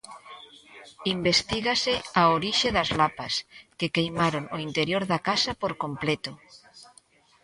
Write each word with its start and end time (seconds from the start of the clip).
Investígase 1.15 1.93
a 2.21 2.21
orixe 2.37 2.69
das 2.77 2.89
lapas, 2.99 3.33
que 3.77 3.91
queimaron 3.95 4.43
o 4.55 4.57
interior 4.67 5.03
da 5.11 5.19
casa 5.29 5.51
por 5.61 5.73
completo. 5.83 6.31